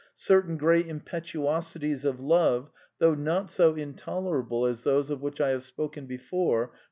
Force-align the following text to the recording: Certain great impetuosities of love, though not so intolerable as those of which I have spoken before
Certain 0.15 0.57
great 0.57 0.87
impetuosities 0.87 2.05
of 2.05 2.19
love, 2.19 2.71
though 2.97 3.13
not 3.13 3.51
so 3.51 3.75
intolerable 3.75 4.65
as 4.65 4.81
those 4.81 5.11
of 5.11 5.21
which 5.21 5.39
I 5.39 5.49
have 5.49 5.63
spoken 5.63 6.07
before 6.07 6.71